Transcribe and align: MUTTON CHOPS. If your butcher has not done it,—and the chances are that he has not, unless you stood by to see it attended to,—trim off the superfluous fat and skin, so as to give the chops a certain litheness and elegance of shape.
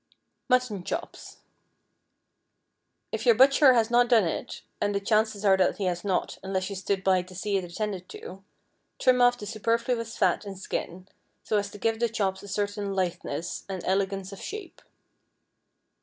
MUTTON 0.49 0.83
CHOPS. 0.83 1.41
If 3.11 3.27
your 3.27 3.35
butcher 3.35 3.75
has 3.75 3.91
not 3.91 4.07
done 4.09 4.23
it,—and 4.23 4.95
the 4.95 4.99
chances 4.99 5.45
are 5.45 5.55
that 5.57 5.77
he 5.77 5.83
has 5.85 6.03
not, 6.03 6.39
unless 6.41 6.71
you 6.71 6.75
stood 6.75 7.03
by 7.03 7.21
to 7.21 7.35
see 7.35 7.55
it 7.55 7.63
attended 7.63 8.09
to,—trim 8.09 9.21
off 9.21 9.37
the 9.37 9.45
superfluous 9.45 10.17
fat 10.17 10.43
and 10.43 10.57
skin, 10.57 11.07
so 11.43 11.57
as 11.59 11.69
to 11.69 11.77
give 11.77 11.99
the 11.99 12.09
chops 12.09 12.41
a 12.41 12.47
certain 12.47 12.95
litheness 12.95 13.63
and 13.69 13.83
elegance 13.85 14.31
of 14.33 14.41
shape. 14.41 14.81